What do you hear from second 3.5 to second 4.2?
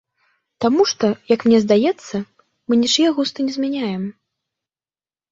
змяняем.